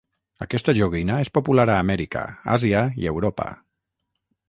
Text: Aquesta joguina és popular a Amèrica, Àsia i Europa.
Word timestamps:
Aquesta 0.45 0.73
joguina 0.77 1.17
és 1.27 1.31
popular 1.39 1.67
a 1.75 1.77
Amèrica, 1.83 2.25
Àsia 2.57 2.85
i 3.05 3.11
Europa. 3.17 3.51